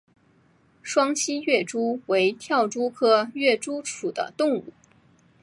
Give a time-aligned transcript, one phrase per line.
[0.81, 4.73] 双栖跃蛛为跳蛛科跃蛛属的动物。